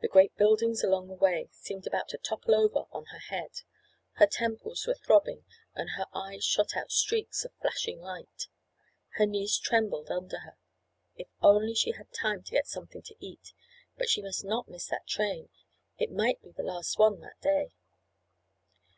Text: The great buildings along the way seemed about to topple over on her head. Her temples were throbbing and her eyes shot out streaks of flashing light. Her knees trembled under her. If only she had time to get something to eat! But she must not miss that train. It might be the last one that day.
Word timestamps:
The 0.00 0.08
great 0.08 0.34
buildings 0.38 0.82
along 0.82 1.08
the 1.08 1.14
way 1.16 1.50
seemed 1.52 1.86
about 1.86 2.08
to 2.08 2.16
topple 2.16 2.54
over 2.54 2.86
on 2.92 3.04
her 3.12 3.18
head. 3.18 3.60
Her 4.12 4.26
temples 4.26 4.86
were 4.86 4.94
throbbing 4.94 5.44
and 5.74 5.90
her 5.98 6.06
eyes 6.14 6.42
shot 6.44 6.74
out 6.78 6.90
streaks 6.90 7.44
of 7.44 7.52
flashing 7.60 8.00
light. 8.00 8.48
Her 9.16 9.26
knees 9.26 9.58
trembled 9.58 10.10
under 10.10 10.38
her. 10.38 10.56
If 11.14 11.28
only 11.42 11.74
she 11.74 11.90
had 11.92 12.10
time 12.10 12.42
to 12.44 12.52
get 12.52 12.68
something 12.68 13.02
to 13.02 13.14
eat! 13.18 13.52
But 13.98 14.08
she 14.08 14.22
must 14.22 14.46
not 14.46 14.66
miss 14.66 14.86
that 14.86 15.06
train. 15.06 15.50
It 15.98 16.10
might 16.10 16.40
be 16.40 16.52
the 16.52 16.62
last 16.62 16.98
one 16.98 17.20
that 17.20 17.38
day. 17.42 17.74